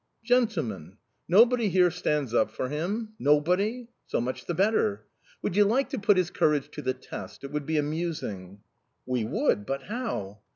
"Gentlemen! 0.23 0.97
Nobody 1.27 1.69
here 1.69 1.91
stands 1.91 2.33
up 2.33 2.49
for 2.49 2.69
him? 2.69 3.13
Nobody? 3.19 3.89
So 4.07 4.19
much 4.19 4.45
the 4.47 4.55
better! 4.55 5.05
Would 5.43 5.55
you 5.55 5.63
like 5.63 5.89
to 5.91 5.99
put 5.99 6.17
his 6.17 6.31
courage 6.31 6.71
to 6.71 6.81
the 6.81 6.95
test? 6.95 7.43
It 7.43 7.51
would 7.51 7.67
be 7.67 7.77
amusing"... 7.77 8.61
"We 9.05 9.25
would; 9.25 9.63
but 9.67 9.83
how?" 9.83 10.39